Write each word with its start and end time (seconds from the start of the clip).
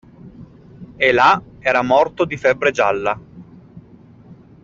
E 0.97 1.11
là 1.11 1.39
era 1.59 1.83
morto 1.83 2.25
di 2.25 2.35
febbre 2.35 2.71
gialla. 2.71 3.19